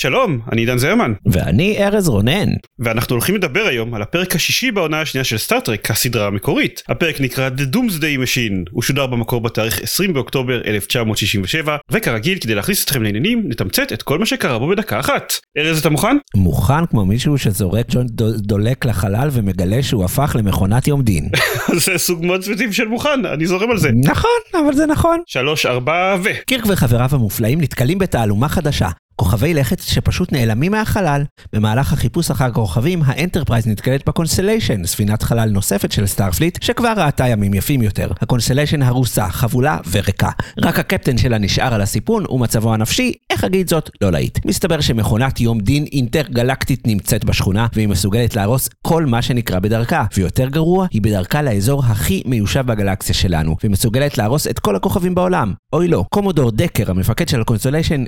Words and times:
שלום, 0.00 0.40
אני 0.52 0.60
עידן 0.60 0.78
זרמן. 0.78 1.12
ואני 1.26 1.86
ארז 1.86 2.08
רונן. 2.08 2.48
ואנחנו 2.78 3.14
הולכים 3.14 3.34
לדבר 3.34 3.66
היום 3.68 3.94
על 3.94 4.02
הפרק 4.02 4.36
השישי 4.36 4.70
בעונה 4.70 5.00
השנייה 5.00 5.24
של 5.24 5.38
סטארט-טרק, 5.38 5.90
הסדרה 5.90 6.26
המקורית. 6.26 6.82
הפרק 6.88 7.20
נקרא 7.20 7.48
The 7.48 7.76
Doomsday 7.76 8.24
Machine, 8.24 8.70
הוא 8.70 8.82
שודר 8.82 9.06
במקור 9.06 9.40
בתאריך 9.40 9.82
20 9.82 10.12
באוקטובר 10.12 10.60
1967, 10.64 11.76
וכרגיל, 11.90 12.38
כדי 12.38 12.54
להכניס 12.54 12.84
אתכם 12.84 13.02
לעניינים, 13.02 13.42
נתמצת 13.48 13.92
את 13.92 14.02
כל 14.02 14.18
מה 14.18 14.26
שקרה 14.26 14.58
בו 14.58 14.68
בדקה 14.68 15.00
אחת. 15.00 15.32
ארז, 15.58 15.78
אתה 15.78 15.90
מוכן? 15.90 16.16
מוכן 16.36 16.86
כמו 16.86 17.06
מישהו 17.06 17.38
שזורק 17.38 17.86
ג'וינט 17.90 18.10
דולק 18.36 18.84
לחלל 18.84 19.28
ומגלה 19.32 19.82
שהוא 19.82 20.04
הפך 20.04 20.36
למכונת 20.38 20.88
יום 20.88 21.02
דין. 21.02 21.28
זה 21.84 21.98
סוג 21.98 22.26
מאוד 22.26 22.42
ספציפי 22.42 22.72
של 22.72 22.88
מוכן, 22.88 23.26
אני 23.34 23.46
זורם 23.46 23.70
על 23.70 23.78
זה. 23.78 23.90
נכון, 24.04 24.60
אבל 24.64 24.74
זה 24.74 24.86
נכון. 24.86 25.20
שלוש, 25.26 25.66
ארבע 25.66 26.16
ו... 26.24 26.28
קירק 26.46 26.64
וחבריו 26.68 27.08
המופלאים 27.12 27.60
נתקלים 27.60 27.98
בתעלומה 27.98 28.48
חדשה. 28.48 28.88
כוכבי 29.20 29.54
לכת 29.54 29.80
שפשוט 29.80 30.32
נעלמים 30.32 30.72
מהחלל. 30.72 31.22
במהלך 31.52 31.92
החיפוש 31.92 32.30
אחר 32.30 32.50
כוכבים, 32.50 33.02
ה 33.06 33.11
Enterprise 33.11 33.66
נתקלת 33.66 34.08
ב 34.08 34.13
Constellation, 34.13 34.86
ספינת 34.86 35.22
חלל 35.22 35.50
נוספת 35.50 35.92
של 35.92 36.06
Starfleet, 36.06 36.62
שכבר 36.62 36.92
ראתה 36.96 37.28
ימים 37.28 37.54
יפים 37.54 37.82
יותר. 37.82 38.10
ה 38.20 38.24
Constellation 38.24 38.82
הרוסה, 38.82 39.28
חבולה 39.28 39.78
וריקה. 39.90 40.30
רק 40.58 40.78
הקפטן 40.78 41.18
שלה 41.18 41.38
נשאר 41.38 41.74
על 41.74 41.80
הסיפון, 41.80 42.24
ומצבו 42.30 42.74
הנפשי, 42.74 43.12
איך 43.30 43.44
אגיד 43.44 43.68
זאת, 43.68 43.90
לא 44.00 44.12
להיט. 44.12 44.38
מסתבר 44.44 44.80
שמכונת 44.80 45.40
יום 45.40 45.60
דין 45.60 45.84
אינטר-גלקטית 45.92 46.86
נמצאת 46.86 47.24
בשכונה, 47.24 47.66
והיא 47.74 47.88
מסוגלת 47.88 48.36
להרוס 48.36 48.68
כל 48.82 49.06
מה 49.06 49.22
שנקרה 49.22 49.58
בדרכה. 49.58 50.04
ויותר 50.16 50.48
גרוע, 50.48 50.86
היא 50.90 51.02
בדרכה 51.02 51.42
לאזור 51.42 51.84
הכי 51.84 52.22
מיושב 52.26 52.66
בגלקסיה 52.66 53.14
שלנו, 53.14 53.56
ומסוגלת 53.64 54.18
להרוס 54.18 54.46
את 54.46 54.58
כל 54.58 54.76
הכוכבים 54.76 55.14
בעולם. 55.14 55.52
אוי 55.72 55.88
לא, 55.88 56.04
קומודור 56.14 56.50
דקר, 56.50 56.90
המפקד 56.90 57.28
של 57.28 57.42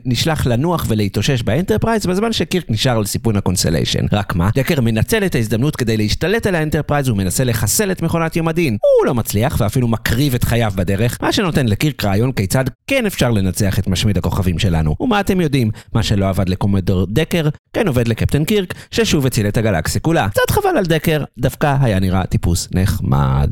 נשלח 0.04 0.46
לנוח 0.46 0.86
ולהתאושש 1.00 1.42
באנטרפרייז, 1.42 2.06
בזמן 2.06 2.32
שקירק 2.32 2.64
נשאר 2.68 2.96
על 2.96 3.04
סיפון 3.04 3.36
הקונסטליישן. 3.36 4.06
רק 4.12 4.34
מה, 4.34 4.50
דקר 4.54 4.80
מנצל 4.80 5.24
את 5.26 5.34
ההזדמנות 5.34 5.76
כדי 5.76 5.96
להשתלט 5.96 6.46
על 6.46 6.54
האנטרפרייז 6.54 7.08
ומנסה 7.08 7.44
לחסל 7.44 7.92
את 7.92 8.02
מכונת 8.02 8.36
יום 8.36 8.48
הדין. 8.48 8.76
הוא 8.98 9.06
לא 9.06 9.14
מצליח 9.14 9.56
ואפילו 9.60 9.88
מקריב 9.88 10.34
את 10.34 10.44
חייו 10.44 10.72
בדרך, 10.76 11.18
מה 11.22 11.32
שנותן 11.32 11.66
לקירק 11.66 12.04
רעיון 12.04 12.32
כיצד 12.32 12.64
כן 12.86 13.06
אפשר 13.06 13.30
לנצח 13.30 13.78
את 13.78 13.86
משמיד 13.86 14.18
הכוכבים 14.18 14.58
שלנו. 14.58 14.96
ומה 15.00 15.20
אתם 15.20 15.40
יודעים? 15.40 15.70
מה 15.92 16.02
שלא 16.02 16.28
עבד 16.28 16.48
לקומודור 16.48 17.06
דקר, 17.10 17.48
כן 17.72 17.88
עובד 17.88 18.08
לקפטן 18.08 18.44
קירק, 18.44 18.74
ששוב 18.90 19.26
הציל 19.26 19.48
את 19.48 19.56
הגלקסיה 19.56 20.00
כולה. 20.00 20.28
קצת 20.28 20.50
חבל 20.50 20.76
על 20.78 20.84
דקר, 20.84 21.24
דווקא 21.38 21.76
היה 21.80 22.00
נראה 22.00 22.26
טיפוס 22.26 22.68
נחמד. 22.74 23.50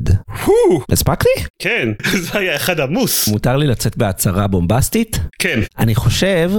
הספקתי? 0.93 1.29
כן, 1.59 1.89
זה 2.25 2.39
היה 2.39 2.57
אחד 2.57 2.81
עמוס. 2.81 3.29
מותר 3.29 3.57
לי 3.57 3.67
לצאת 3.67 3.97
בהצהרה 3.97 4.47
בומבסטית? 4.47 5.21
כן. 5.39 5.61
אני 5.79 5.95
חושב 5.95 6.51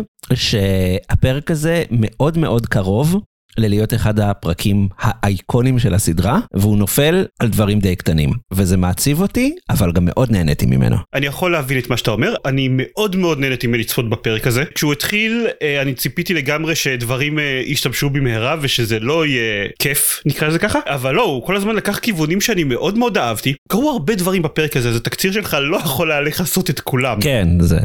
שהפרק 0.79 1.51
הזה 1.51 1.83
מאוד 1.91 2.37
מאוד 2.37 2.65
קרוב 2.65 3.15
ללהיות 3.57 3.93
אחד 3.93 4.19
הפרקים 4.19 4.87
האייקונים 4.99 5.79
של 5.79 5.93
הסדרה, 5.93 6.39
והוא 6.53 6.77
נופל 6.77 7.25
על 7.39 7.47
דברים 7.47 7.79
די 7.79 7.95
קטנים. 7.95 8.29
וזה 8.53 8.77
מעציב 8.77 9.21
אותי, 9.21 9.55
אבל 9.69 9.91
גם 9.91 10.05
מאוד 10.05 10.31
נהניתי 10.31 10.65
ממנו. 10.65 10.95
אני 11.13 11.25
יכול 11.25 11.51
להבין 11.51 11.79
את 11.79 11.89
מה 11.89 11.97
שאתה 11.97 12.11
אומר, 12.11 12.35
אני 12.45 12.67
מאוד 12.71 13.15
מאוד 13.15 13.39
נהניתי 13.39 13.67
מלצפות 13.67 14.09
בפרק 14.09 14.47
הזה. 14.47 14.63
כשהוא 14.75 14.93
התחיל, 14.93 15.47
אה, 15.61 15.81
אני 15.81 15.93
ציפיתי 15.93 16.33
לגמרי 16.33 16.75
שדברים 16.75 17.39
אה, 17.39 17.61
ישתמשו 17.65 18.09
במהרה 18.09 18.55
ושזה 18.61 18.99
לא 18.99 19.25
יהיה 19.25 19.67
כיף, 19.79 20.21
נקרא 20.25 20.47
לזה 20.47 20.59
ככה, 20.59 20.79
אבל 20.85 21.15
לא, 21.15 21.23
הוא 21.23 21.45
כל 21.45 21.55
הזמן 21.55 21.75
לקח 21.75 21.99
כיוונים 21.99 22.41
שאני 22.41 22.63
מאוד 22.63 22.97
מאוד 22.97 23.17
אהבתי. 23.17 23.53
קרו 23.69 23.89
הרבה 23.89 24.15
דברים 24.15 24.41
בפרק 24.41 24.77
הזה, 24.77 24.89
אז 24.89 24.95
התקציר 24.95 25.31
שלך 25.31 25.57
לא 25.61 25.77
יכול 25.77 26.11
היה 26.11 26.21
לכסות 26.21 26.69
את 26.69 26.79
כולם. 26.79 27.21
כן, 27.21 27.47
זה... 27.59 27.79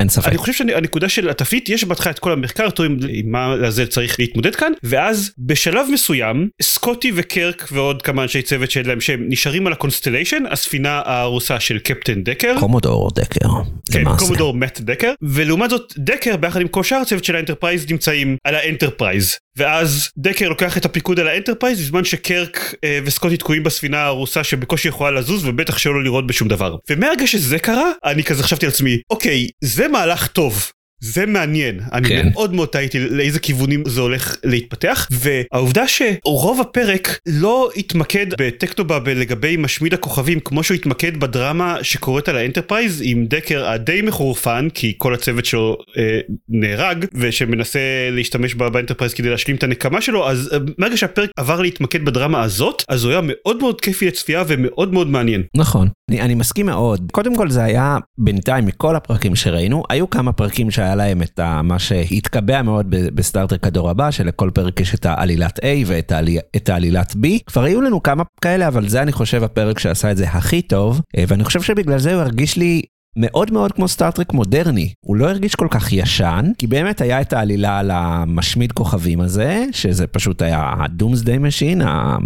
אין 0.00 0.08
ספק. 0.08 0.28
אני 0.28 0.38
חושב 0.38 0.52
שהנקודה 0.52 1.08
של 1.08 1.30
התפקיד 1.30 1.62
יש 1.68 1.84
בהתחלה 1.84 2.12
את 2.12 2.18
כל 2.18 2.32
המחקר 2.32 2.66
אותו 2.66 2.82
עם, 2.82 2.98
מה 3.24 3.56
לזה 3.56 3.86
צריך 3.86 4.20
להתמודד 4.20 4.54
כאן 4.54 4.72
ואז 4.82 5.32
בשלב 5.38 5.86
מסוים 5.92 6.48
סקוטי 6.62 7.12
וקירק 7.14 7.68
ועוד 7.72 8.02
כמה 8.02 8.22
אנשי 8.22 8.42
צוות 8.42 8.70
שלהם 8.70 9.00
שהם 9.00 9.24
נשארים 9.28 9.66
על 9.66 9.72
הקונסטליישן 9.72 10.42
הספינה 10.50 11.02
ההרוסה 11.04 11.60
של 11.60 11.78
קפטן 11.78 12.22
דקר. 12.22 12.54
קומודור 12.60 13.10
דקר. 13.14 13.48
כן, 13.92 14.00
למעשה. 14.00 14.18
קומודור 14.18 14.54
מאט 14.54 14.80
דקר 14.80 15.12
ולעומת 15.22 15.70
זאת 15.70 15.92
דקר 15.98 16.36
ביחד 16.36 16.60
עם 16.60 16.68
כל 16.68 16.82
שאר 16.82 16.98
הצוות 16.98 17.24
של 17.24 17.36
האנטרפרייז 17.36 17.90
נמצאים 17.90 18.36
על 18.44 18.54
האנטרפרייז 18.54 19.36
ואז 19.56 20.10
דקר 20.16 20.48
לוקח 20.48 20.76
את 20.76 20.84
הפיקוד 20.84 21.20
על 21.20 21.28
האנטרפרייז 21.28 21.80
בזמן 21.80 22.04
שקירק 22.04 22.74
אה, 22.84 22.98
וסקוטי 23.04 23.36
תקועים 23.36 23.62
בספינה 23.62 23.98
ההרוסה 23.98 24.44
שבקושי 24.44 24.88
יכולה 24.88 25.10
לזוז 25.10 25.46
ובטח 25.46 25.78
שלא 25.78 26.02
לראות 26.02 26.26
בשום 26.26 26.48
דבר 26.48 26.76
ומהרגע 26.90 27.26
שזה 27.26 27.58
קרה 27.58 27.92
אני 28.04 28.24
כזה 28.24 28.42
חשבתי 28.42 28.66
לעצמי 28.66 28.98
אוקיי 29.10 29.48
זה 29.60 29.88
מהלך 29.88 30.26
טוב. 30.26 30.70
זה 31.04 31.26
מעניין, 31.26 31.80
אני 31.92 32.08
כן. 32.08 32.28
מאוד 32.32 32.54
מאוד 32.54 32.68
תהיתי 32.68 33.00
לאיזה 33.00 33.38
כיוונים 33.40 33.82
זה 33.86 34.00
הולך 34.00 34.36
להתפתח 34.44 35.08
והעובדה 35.10 35.84
שרוב 35.88 36.60
הפרק 36.60 37.18
לא 37.26 37.70
התמקד 37.76 38.26
ב 38.38 38.44
technobabble 38.44 39.18
לגבי 39.18 39.56
משמיד 39.56 39.94
הכוכבים 39.94 40.40
כמו 40.40 40.62
שהוא 40.62 40.74
התמקד 40.74 41.20
בדרמה 41.20 41.76
שקורית 41.82 42.28
על 42.28 42.36
האנטרפרייז 42.36 43.02
עם 43.04 43.26
דקר 43.26 43.68
הדי 43.68 44.02
מחורפן 44.02 44.68
כי 44.74 44.94
כל 44.98 45.14
הצוות 45.14 45.44
שלו 45.44 45.78
אה, 45.98 46.18
נהרג 46.48 47.04
ושמנסה 47.14 47.78
להשתמש 48.10 48.54
בה- 48.54 48.70
באנטרפרייז 48.70 49.14
כדי 49.14 49.30
להשלים 49.30 49.56
את 49.56 49.62
הנקמה 49.62 50.00
שלו 50.00 50.28
אז 50.30 50.50
אה, 50.52 50.58
מהרגע 50.78 50.96
שהפרק 50.96 51.30
עבר 51.36 51.60
להתמקד 51.60 52.04
בדרמה 52.04 52.42
הזאת 52.42 52.82
אז 52.88 53.04
הוא 53.04 53.12
היה 53.12 53.20
מאוד 53.24 53.58
מאוד 53.60 53.80
כיפי 53.80 54.06
לצפייה 54.06 54.44
ומאוד 54.46 54.92
מאוד 54.92 55.10
מעניין. 55.10 55.42
נכון, 55.56 55.88
אני, 56.10 56.20
אני 56.20 56.34
מסכים 56.34 56.66
מאוד. 56.66 57.10
קודם 57.12 57.36
כל 57.36 57.50
זה 57.50 57.64
היה 57.64 57.96
בינתיים 58.18 58.66
מכל 58.66 58.96
הפרקים 58.96 59.36
שראינו, 59.36 59.82
היו 59.90 60.10
כמה 60.10 60.32
פרקים 60.32 60.70
שהיה 60.70 60.93
להם 60.94 61.22
את 61.22 61.38
ה, 61.38 61.62
מה 61.62 61.78
שהתקבע 61.78 62.62
מאוד 62.62 62.86
בסטארטרק 62.90 63.66
הדור 63.66 63.90
הבא, 63.90 64.10
שלכל 64.10 64.50
פרק 64.54 64.80
יש 64.80 64.94
את 64.94 65.06
העלילת 65.06 65.58
A 65.58 65.66
ואת 65.86 66.12
העלי, 66.12 66.38
העלילת 66.68 67.12
B. 67.12 67.26
כבר 67.46 67.62
היו 67.62 67.80
לנו 67.80 68.02
כמה 68.02 68.22
כאלה, 68.40 68.68
אבל 68.68 68.88
זה 68.88 69.02
אני 69.02 69.12
חושב 69.12 69.42
הפרק 69.42 69.78
שעשה 69.78 70.10
את 70.10 70.16
זה 70.16 70.28
הכי 70.28 70.62
טוב, 70.62 71.00
אה, 71.16 71.24
ואני 71.28 71.44
חושב 71.44 71.62
שבגלל 71.62 71.98
זה 71.98 72.14
הוא 72.14 72.22
הרגיש 72.22 72.56
לי 72.56 72.82
מאוד 73.16 73.52
מאוד 73.52 73.72
כמו 73.72 73.88
סטארטרק 73.88 74.32
מודרני. 74.32 74.92
הוא 75.00 75.16
לא 75.16 75.28
הרגיש 75.30 75.54
כל 75.54 75.68
כך 75.70 75.92
ישן, 75.92 76.50
כי 76.58 76.66
באמת 76.66 77.00
היה 77.00 77.20
את 77.20 77.32
העלילה 77.32 77.78
על 77.78 77.90
המשמיד 77.90 78.72
כוכבים 78.72 79.20
הזה, 79.20 79.64
שזה 79.72 80.06
פשוט 80.06 80.42
היה 80.42 80.58
ה-Doomsday 80.58 81.38
Machine, 81.40 81.84
ה... 81.84 82.16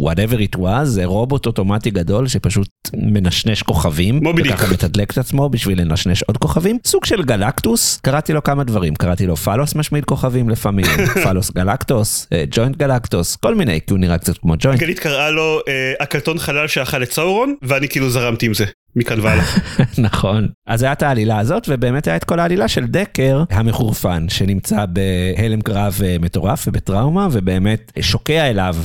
whatever 0.00 0.38
it 0.52 0.58
was, 0.58 0.84
זה 0.84 1.04
רובוט 1.04 1.46
אוטומטי 1.46 1.90
גדול 1.90 2.28
שפשוט 2.28 2.68
מנשנש 2.96 3.62
כוכבים. 3.62 4.20
מובי 4.22 4.42
דיק. 4.42 4.52
וככה 4.52 4.72
מתדלק 4.72 5.10
את 5.10 5.18
עצמו 5.18 5.48
בשביל 5.48 5.80
לנשנש 5.80 6.22
עוד 6.22 6.36
כוכבים. 6.36 6.78
סוג 6.84 7.04
של 7.04 7.22
גלקטוס, 7.22 8.00
קראתי 8.02 8.32
לו 8.32 8.42
כמה 8.42 8.64
דברים, 8.64 8.94
קראתי 8.94 9.26
לו 9.26 9.36
פלוס 9.36 9.74
משמיד 9.74 10.04
כוכבים 10.04 10.48
לפעמים, 10.48 10.86
פלוס 11.24 11.50
גלקטוס, 11.50 12.26
אה, 12.32 12.44
ג'וינט 12.50 12.76
גלקטוס, 12.76 13.36
כל 13.36 13.54
מיני, 13.54 13.80
כי 13.80 13.92
הוא 13.92 13.98
נראה 13.98 14.18
קצת 14.18 14.38
כמו 14.38 14.54
ג'וינט. 14.58 14.80
גלית 14.80 14.98
קראה 14.98 15.30
לו 15.30 15.60
אה, 15.68 15.92
הקלטון 16.00 16.38
חלל 16.38 16.68
שאכל 16.68 17.02
את 17.02 17.12
סאורון 17.12 17.54
ואני 17.62 17.88
כאילו 17.88 18.10
זרמתי 18.10 18.46
עם 18.46 18.54
זה 18.54 18.64
מכאן 18.96 19.20
והלאה. 19.20 19.44
נכון. 19.98 20.48
אז 20.66 20.82
היה 20.82 20.92
את 20.92 21.02
העלילה 21.02 21.38
הזאת, 21.38 21.66
ובאמת 21.68 22.06
היה 22.06 22.16
את 22.16 22.24
כל 22.24 22.40
העלילה 22.40 22.68
של 22.68 22.86
דקר 22.86 23.44
המחורפן, 23.50 24.28
שנמצא 24.28 24.84
בהלם 24.86 25.60
קרב 25.60 26.00
אה, 26.04 26.16
מטורף 26.20 26.64
ובטראומה, 26.68 27.28
ובאמת 27.32 27.92
שוקע 28.00 28.50
אליו, 28.50 28.76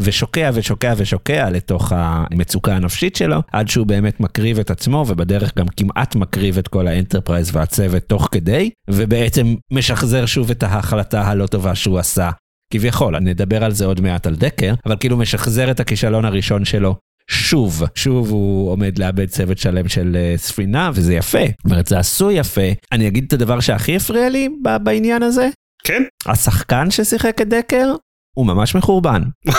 ושוקע 0.00 0.50
ושוקע 0.54 0.94
ושוקע 0.96 1.50
לתוך 1.50 1.92
המצוקה 1.96 2.76
הנפשית 2.76 3.16
שלו, 3.16 3.42
עד 3.52 3.68
שהוא 3.68 3.86
באמת 3.86 4.20
מקריב 4.20 4.58
את 4.58 4.70
עצמו, 4.70 5.04
ובדרך 5.08 5.58
גם 5.58 5.66
כמעט 5.76 6.14
מקריב 6.14 6.58
את 6.58 6.68
כל 6.68 6.88
האנטרפרייז 6.88 7.56
והצוות 7.56 8.02
תוך 8.02 8.28
כדי, 8.32 8.70
ובעצם 8.90 9.54
משחזר 9.70 10.26
שוב 10.26 10.50
את 10.50 10.62
ההחלטה 10.62 11.22
הלא 11.22 11.46
טובה 11.46 11.74
שהוא 11.74 11.98
עשה. 11.98 12.30
כביכול, 12.72 13.16
אני 13.16 13.32
אדבר 13.32 13.64
על 13.64 13.72
זה 13.72 13.84
עוד 13.86 14.00
מעט 14.00 14.26
על 14.26 14.36
דקר, 14.36 14.74
אבל 14.86 14.96
כאילו 15.00 15.16
משחזר 15.16 15.70
את 15.70 15.80
הכישלון 15.80 16.24
הראשון 16.24 16.64
שלו 16.64 16.96
שוב, 17.30 17.82
שוב 17.94 18.30
הוא 18.30 18.70
עומד 18.70 18.98
לאבד 18.98 19.28
צוות 19.28 19.58
שלם 19.58 19.88
של 19.88 20.16
אה, 20.16 20.34
ספינה, 20.36 20.90
וזה 20.94 21.14
יפה. 21.14 21.38
זאת 21.38 21.64
אומרת, 21.72 21.86
זה 21.86 21.98
עשוי 21.98 22.34
יפה. 22.34 22.70
אני 22.92 23.08
אגיד 23.08 23.24
את 23.26 23.32
הדבר 23.32 23.60
שהכי 23.60 23.96
הפריע 23.96 24.28
לי 24.28 24.48
בעניין 24.82 25.22
הזה, 25.22 25.48
כן? 25.84 26.02
השחקן 26.26 26.90
ששיחק 26.90 27.40
את 27.40 27.48
דקר, 27.48 27.94
הוא 28.34 28.46
ממש 28.46 28.74
מחורבן. 28.74 29.22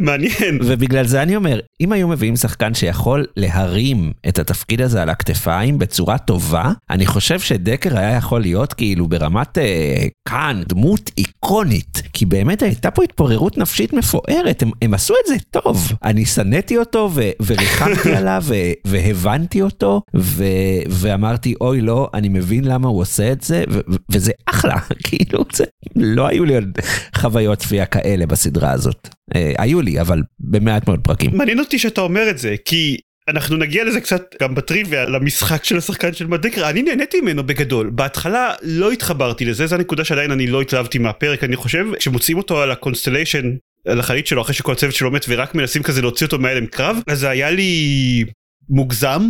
מעניין. 0.00 0.58
ובגלל 0.64 1.06
זה 1.06 1.22
אני 1.22 1.36
אומר, 1.36 1.60
אם 1.80 1.92
היו 1.92 2.08
מביאים 2.08 2.36
שחקן 2.36 2.74
שיכול 2.74 3.24
להרים 3.36 4.12
את 4.28 4.38
התפקיד 4.38 4.80
הזה 4.80 5.02
על 5.02 5.08
הכתפיים 5.08 5.78
בצורה 5.78 6.18
טובה, 6.18 6.72
אני 6.90 7.06
חושב 7.06 7.40
שדקר 7.40 7.98
היה 7.98 8.16
יכול 8.16 8.40
להיות 8.40 8.72
כאילו 8.72 9.08
ברמת 9.08 9.58
אה, 9.58 10.06
כאן, 10.28 10.62
דמות 10.68 11.10
איקונית. 11.18 12.02
כי 12.12 12.26
באמת 12.26 12.62
הייתה 12.62 12.90
פה 12.90 13.02
התפוררות 13.04 13.58
נפשית 13.58 13.92
מפוארת, 13.92 14.62
הם, 14.62 14.70
הם 14.82 14.94
עשו 14.94 15.14
את 15.14 15.28
זה 15.28 15.34
טוב. 15.50 15.92
אני 16.04 16.26
שנאתי 16.26 16.78
אותו 16.78 17.10
ו- 17.14 17.30
וריחמתי 17.46 18.14
עליו 18.18 18.42
ו- 18.46 18.54
והבנתי 18.84 19.62
אותו, 19.62 20.02
ו- 20.16 20.44
ואמרתי, 20.90 21.54
אוי 21.60 21.80
לא, 21.80 22.10
אני 22.14 22.28
מבין 22.28 22.64
למה 22.64 22.88
הוא 22.88 23.00
עושה 23.00 23.32
את 23.32 23.42
זה, 23.42 23.64
ו- 23.70 23.80
וזה 24.10 24.32
אחלה, 24.46 24.76
כאילו, 25.06 25.44
זה, 25.52 25.64
לא 25.96 26.26
היו 26.26 26.44
לי 26.44 26.54
עוד 26.54 26.78
חוויות 27.16 27.62
צפייה 27.72 27.86
כאלה 27.86 28.26
בסדרה 28.26 28.72
הזאת. 28.72 29.08
אה, 29.34 29.52
היו 29.58 29.80
לי, 29.80 30.00
אבל 30.00 30.22
במעט 30.40 30.88
מאוד 30.88 31.00
פרקים. 31.00 31.36
מעניין 31.36 31.58
אותי 31.58 31.78
שאתה 31.78 32.00
אומר 32.00 32.30
את 32.30 32.38
זה, 32.38 32.54
כי 32.64 32.96
אנחנו 33.28 33.56
נגיע 33.56 33.84
לזה 33.84 34.00
קצת 34.00 34.22
גם 34.42 34.54
בטריוויה 34.54 35.04
למשחק 35.04 35.64
של 35.64 35.76
השחקן 35.76 36.12
של 36.12 36.26
מאט 36.26 36.48
דקר 36.48 36.70
אני 36.70 36.82
נהניתי 36.82 37.20
ממנו 37.20 37.46
בגדול 37.46 37.90
בהתחלה 37.90 38.52
לא 38.62 38.90
התחברתי 38.90 39.44
לזה 39.44 39.66
זו 39.66 39.74
הנקודה 39.74 40.04
שעדיין 40.04 40.30
אני 40.30 40.46
לא 40.46 40.60
התלהבתי 40.60 40.98
מהפרק 40.98 41.44
אני 41.44 41.56
חושב 41.56 41.86
שמוצאים 41.98 42.38
אותו 42.38 42.62
על 42.62 42.70
הקונסטליישן 42.70 43.56
על 43.86 44.00
החללית 44.00 44.26
שלו 44.26 44.42
אחרי 44.42 44.54
שכל 44.54 44.72
הצוות 44.72 44.94
שלו 44.94 45.10
מת 45.10 45.24
ורק 45.28 45.54
מנסים 45.54 45.82
כזה 45.82 46.02
להוציא 46.02 46.26
אותו 46.26 46.38
מהלם 46.38 46.66
קרב 46.66 46.96
אז 47.06 47.18
זה 47.18 47.28
היה 47.28 47.50
לי 47.50 48.24
מוגזם 48.68 49.22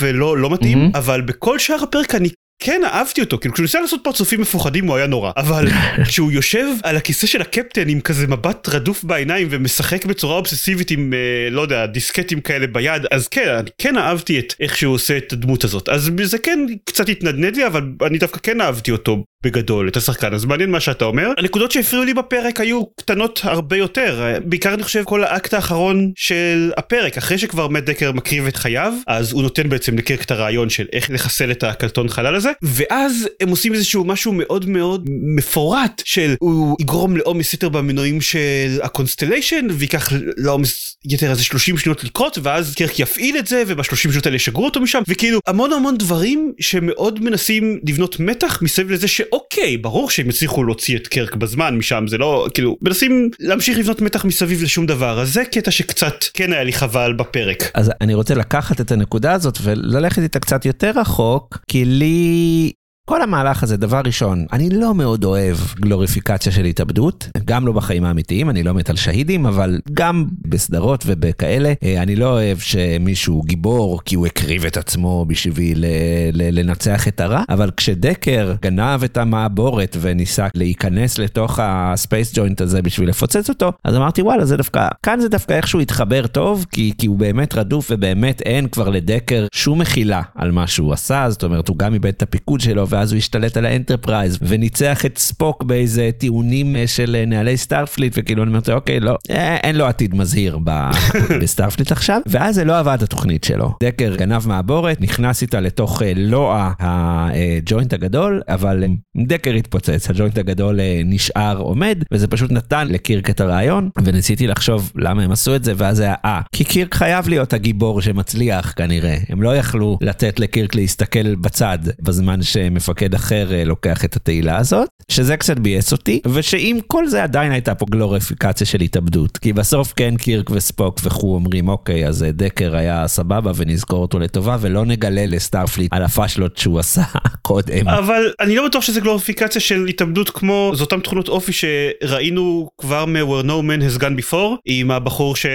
ולא 0.00 0.38
לא 0.38 0.50
מתאים 0.50 0.78
mm-hmm. 0.78 0.98
אבל 0.98 1.20
בכל 1.20 1.58
שאר 1.58 1.82
הפרק 1.82 2.14
אני 2.14 2.28
כן 2.58 2.82
אהבתי 2.84 3.20
אותו. 3.20 3.38
כאילו 3.38 3.54
כשהוא 3.54 3.64
ניסה 3.64 3.80
לעשות 3.80 4.00
פרצופים 4.04 4.40
מפוחדים 4.40 4.86
הוא 4.86 4.96
היה 4.96 5.06
נורא. 5.06 5.32
אבל 5.36 5.68
כשהוא 6.08 6.32
יושב 6.32 6.66
על 6.82 6.96
הכיסא 6.96 7.26
של 7.26 7.40
הקפטן 7.40 7.88
עם 7.88 8.00
כזה 8.00 8.26
מבט 8.26 8.68
רדוף 8.68 9.04
בעיניים 9.04 9.48
ומשחק 9.50 10.04
בצורה 10.04 10.36
אובססיבית 10.36 10.90
עם 10.90 11.12
אה, 11.14 11.50
לא 11.50 11.60
יודע 11.60 11.86
דיסקטים 11.86 12.40
כאלה 12.40 12.66
ביד 12.66 13.02
אז 13.10 13.28
כן 13.28 13.48
אני 13.48 13.70
כן 13.78 13.96
אהבתי 13.96 14.38
את 14.38 14.54
איך 14.60 14.76
שהוא 14.76 14.94
עושה 14.94 15.16
את 15.16 15.32
הדמות 15.32 15.64
הזאת. 15.64 15.88
אז 15.88 16.10
זה 16.22 16.38
כן 16.38 16.58
קצת 16.84 17.08
התנדנד 17.08 17.56
לי 17.56 17.66
אבל 17.66 17.92
אני 18.06 18.18
דווקא 18.18 18.38
כן 18.42 18.60
אהבתי 18.60 18.90
אותו 18.90 19.24
בגדול 19.44 19.88
את 19.88 19.96
השחקן. 19.96 20.34
אז 20.34 20.44
מעניין 20.44 20.70
מה 20.70 20.80
שאתה 20.80 21.04
אומר. 21.04 21.32
הנקודות 21.38 21.72
שהפריעו 21.72 22.04
לי 22.04 22.14
בפרק 22.14 22.60
היו 22.60 22.86
קטנות 22.86 23.40
הרבה 23.42 23.76
יותר. 23.76 24.38
בעיקר 24.44 24.74
אני 24.74 24.82
חושב 24.82 25.04
כל 25.04 25.24
האקט 25.24 25.54
האחרון 25.54 26.12
של 26.16 26.72
הפרק 26.76 27.16
אחרי 27.16 27.38
שכבר 27.38 27.68
מת 27.68 27.84
דקר 27.84 28.12
מקריב 28.12 28.46
את 28.46 28.56
חייו 28.56 28.94
אז 29.06 29.32
הוא 29.32 29.42
נותן 29.42 29.68
בעצם 29.68 29.98
לקירק 29.98 30.22
את 30.22 30.30
הרעיון 30.30 30.70
של 30.70 30.86
איך 30.92 31.10
לחסל 31.10 31.50
את 31.50 31.64
הקלטון 31.64 32.08
חלל 32.08 32.34
הזה 32.34 32.52
ואז 32.62 33.28
הם 33.40 33.48
עושים 33.48 33.74
איזשהו 33.74 34.04
משהו 34.04 34.32
מאוד 34.32 34.68
מאוד 34.68 35.08
מפורט 35.36 36.02
של 36.04 36.34
הוא 36.40 36.76
יגרום 36.80 37.16
לעומס 37.16 37.54
יתר 37.54 37.68
במנועים 37.68 38.20
של 38.20 38.78
הקונסטליישן 38.82 39.66
וייקח 39.70 40.12
לעומס 40.36 40.96
יתר 41.04 41.30
איזה 41.30 41.44
30 41.44 41.78
שניות 41.78 42.04
לקרות 42.04 42.38
ואז 42.42 42.74
קירק 42.74 42.98
יפעיל 42.98 43.38
את 43.38 43.46
זה 43.46 43.62
וב-30 43.66 43.96
שניות 43.96 44.26
האלה 44.26 44.36
ישגרו 44.36 44.64
אותו 44.64 44.80
משם. 44.80 45.02
וכאילו 45.08 45.40
המון 45.46 45.72
המון 45.72 45.98
דברים 45.98 46.52
שמאוד 46.60 47.24
מנסים 47.24 47.80
לבנות 47.88 48.20
מתח 48.20 48.62
מסביב 48.62 48.90
לזה 48.90 49.08
ש... 49.08 49.20
אוקיי 49.36 49.76
ברור 49.76 50.10
שהם 50.10 50.28
יצליחו 50.28 50.64
להוציא 50.64 50.96
את 50.96 51.08
קירק 51.08 51.34
בזמן 51.34 51.76
משם 51.76 52.04
זה 52.08 52.18
לא 52.18 52.46
כאילו 52.54 52.76
מנסים 52.82 53.30
להמשיך 53.40 53.78
לבנות 53.78 54.00
מתח 54.00 54.24
מסביב 54.24 54.62
לשום 54.62 54.86
דבר 54.86 55.20
אז 55.20 55.32
זה 55.32 55.44
קטע 55.44 55.70
שקצת 55.70 56.24
כן 56.34 56.52
היה 56.52 56.64
לי 56.64 56.72
חבל 56.72 57.12
בפרק. 57.12 57.70
אז 57.74 57.92
אני 58.00 58.14
רוצה 58.14 58.34
לקחת 58.34 58.80
את 58.80 58.92
הנקודה 58.92 59.32
הזאת 59.32 59.58
וללכת 59.62 60.22
איתה 60.22 60.38
קצת 60.38 60.66
יותר 60.66 60.90
רחוק 60.96 61.58
כי 61.68 61.84
לי 61.84 62.72
כל 63.10 63.22
המהלך 63.22 63.62
הזה, 63.62 63.76
דבר 63.76 64.00
ראשון, 64.04 64.46
אני 64.52 64.70
לא 64.70 64.94
מאוד 64.94 65.24
אוהב 65.24 65.56
גלוריפיקציה 65.80 66.52
של 66.52 66.64
התאבדות, 66.64 67.28
גם 67.44 67.66
לא 67.66 67.72
בחיים 67.72 68.04
האמיתיים, 68.04 68.50
אני 68.50 68.62
לא 68.62 68.74
מת 68.74 68.90
על 68.90 68.96
שאהידים, 68.96 69.46
אבל 69.46 69.80
גם 69.92 70.24
בסדרות 70.48 71.04
ובכאלה, 71.06 71.72
אה, 71.82 72.02
אני 72.02 72.16
לא 72.16 72.30
אוהב 72.30 72.58
שמישהו 72.58 73.42
גיבור 73.42 74.00
כי 74.04 74.14
הוא 74.14 74.26
הקריב 74.26 74.64
את 74.64 74.76
עצמו 74.76 75.24
בשביל 75.28 75.84
אה, 75.84 76.30
לנצח 76.32 77.08
את 77.08 77.20
הרע, 77.20 77.42
אבל 77.48 77.70
כשדקר 77.76 78.54
גנב 78.62 79.04
את 79.04 79.16
המעבורת 79.16 79.96
וניסה 80.00 80.46
להיכנס 80.54 81.18
לתוך 81.18 81.58
ה 81.62 81.74
space 81.74 82.32
joint 82.34 82.60
הזה 82.60 82.82
בשביל 82.82 83.08
לפוצץ 83.08 83.48
אותו, 83.48 83.72
אז 83.84 83.96
אמרתי 83.96 84.22
וואלה 84.22 84.44
זה 84.44 84.56
דווקא, 84.56 84.88
כאן 85.02 85.20
זה 85.20 85.28
דווקא 85.28 85.52
איכשהו 85.52 85.80
התחבר 85.80 86.26
טוב, 86.26 86.66
כי, 86.70 86.92
כי 86.98 87.06
הוא 87.06 87.18
באמת 87.18 87.54
רדוף 87.54 87.86
ובאמת 87.90 88.40
אין 88.40 88.68
כבר 88.68 88.88
לדקר 88.88 89.46
שום 89.54 89.80
מחילה 89.80 90.22
על 90.34 90.52
מה 90.52 90.66
שהוא 90.66 90.92
עשה, 90.92 91.26
זאת 91.30 91.44
אומרת 91.44 91.68
הוא 91.68 91.76
גם 91.78 91.94
איבד 91.94 92.06
את 92.06 92.22
הפיקוד 92.22 92.60
שלו. 92.60 92.86
ואז 92.96 93.12
הוא 93.12 93.18
השתלט 93.18 93.56
על 93.56 93.66
האנטרפרייז 93.66 94.38
וניצח 94.42 95.06
את 95.06 95.18
ספוק 95.18 95.62
באיזה 95.62 96.10
טיעונים 96.18 96.76
אה, 96.76 96.86
של 96.86 97.16
אה, 97.18 97.24
נהלי 97.26 97.56
סטארפליט 97.56 98.14
וכאילו 98.16 98.42
אני 98.42 98.48
אומר 98.48 98.60
אוקיי 98.72 99.00
לא 99.00 99.16
אה, 99.30 99.56
אין 99.56 99.76
לו 99.76 99.86
עתיד 99.86 100.14
מזהיר 100.14 100.58
בסטארפליט 101.40 101.92
עכשיו. 101.92 102.20
ואז 102.26 102.54
זה 102.54 102.64
לא 102.64 102.78
עבד 102.78 102.98
התוכנית 103.02 103.44
שלו. 103.44 103.72
דקר 103.82 104.16
גנב 104.16 104.48
מעבורת 104.48 105.00
נכנס 105.00 105.42
איתה 105.42 105.60
לתוך 105.60 106.02
לא 106.16 106.54
הג'וינט 106.78 107.92
הגדול 107.92 108.42
אבל 108.48 108.84
דקר 109.26 109.50
התפוצץ 109.50 110.10
הג'וינט 110.10 110.38
הגדול 110.38 110.80
נשאר 111.04 111.58
עומד 111.58 112.02
וזה 112.12 112.26
פשוט 112.26 112.52
נתן 112.52 112.88
לקירק 112.88 113.30
את 113.30 113.40
הרעיון 113.40 113.88
וניסיתי 114.04 114.46
לחשוב 114.46 114.92
למה 114.94 115.22
הם 115.22 115.32
עשו 115.32 115.56
את 115.56 115.64
זה 115.64 115.72
ואז 115.76 116.00
היה 116.00 116.14
אה 116.24 116.40
כי 116.52 116.64
קירק 116.64 116.94
חייב 116.94 117.28
להיות 117.28 117.52
הגיבור 117.52 118.00
שמצליח 118.00 118.72
כנראה. 118.76 119.16
הם 119.28 119.42
לא 119.42 119.56
יכלו 119.56 119.98
לתת 120.00 120.40
לקירק 120.40 120.74
להסתכל 120.74 121.34
בצד 121.34 121.78
בזמן 122.00 122.42
שמפקד 122.86 123.14
אחר 123.14 123.54
אה, 123.54 123.64
לוקח 123.64 124.04
את 124.04 124.16
התהילה 124.16 124.56
הזאת, 124.56 124.88
שזה 125.10 125.36
קצת 125.36 125.58
ביאס 125.58 125.92
אותי, 125.92 126.20
ושעם 126.32 126.80
כל 126.86 127.06
זה 127.08 127.22
עדיין 127.22 127.52
הייתה 127.52 127.74
פה 127.74 127.86
גלוריפיקציה 127.90 128.66
של 128.66 128.80
התאבדות, 128.80 129.38
כי 129.38 129.52
בסוף 129.52 129.92
כן 129.96 130.16
קירק 130.16 130.50
וספוק 130.50 131.00
וכו' 131.04 131.34
אומרים 131.34 131.68
אוקיי 131.68 132.06
אז 132.06 132.22
אה, 132.22 132.32
דקר 132.32 132.76
היה 132.76 133.08
סבבה 133.08 133.52
ונזכור 133.56 134.02
אותו 134.02 134.18
לטובה 134.18 134.56
ולא 134.60 134.84
נגלה 134.84 135.26
לסטארפליט 135.26 135.92
על 135.92 136.02
הפאשלות 136.02 136.56
שהוא 136.56 136.78
עשה 136.78 137.02
קודם. 137.48 137.88
אבל 137.88 138.32
אני 138.40 138.56
לא 138.56 138.66
בטוח 138.68 138.82
שזה 138.82 139.00
גלוריפיקציה 139.00 139.60
של 139.60 139.86
התאבדות 139.86 140.30
כמו 140.30 140.72
זה 140.74 140.82
אותם 140.82 141.00
תכונות 141.00 141.28
אופי 141.28 141.52
שראינו 141.52 142.68
כבר 142.80 143.04
מ-where 143.06 143.46
no 143.46 143.62
man 143.62 143.96
has 143.96 144.00
gone 144.00 144.32
before 144.32 144.56
עם 144.64 144.90
הבחור 144.90 145.36
ש... 145.36 145.46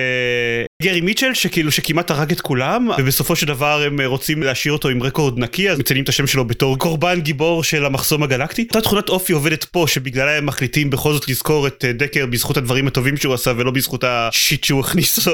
גרי 0.84 1.02
מיטשל 1.02 1.34
שכאילו 1.34 1.72
שכמעט 1.72 2.12
הרג 2.12 2.32
את 2.32 2.42
כולם 2.42 2.90
ובסופו 2.98 3.36
של 3.36 3.48
דבר 3.48 3.84
הם 3.86 4.02
רוצים 4.02 4.44
להשאיר 4.44 4.74
אותו 4.74 4.90
עם 4.90 5.04
רקורד 5.04 5.40
נקי 5.40 5.70
אז 5.70 5.80
מציינים 5.80 6.04
את 6.04 6.10
השם 6.10 6.28
שלו 6.28 6.46
בתור 6.46 6.78
קורבן 6.78 7.21
גיבור 7.22 7.64
של 7.64 7.86
המחסום 7.86 8.24
הגלקטי. 8.24 8.62
אותה 8.62 8.82
תכונת 8.82 9.10
אופי 9.10 9.34
עובדת 9.34 9.64
פה 9.64 9.86
שבגללה 9.88 10.38
הם 10.38 10.46
מחליטים 10.46 10.90
בכל 10.90 11.14
זאת 11.14 11.28
לזכור 11.28 11.68
את 11.68 11.86
אה, 11.86 11.94
דקר 11.94 12.26
בזכות 12.26 12.58
הדברים 12.58 12.88
הטובים 12.88 13.18
שהוא 13.18 13.34
עשה 13.34 13.54
ולא 13.58 13.72
בזכות 13.72 14.04
השיט 14.04 14.64
שהוא 14.64 14.80
הכניס 14.86 15.28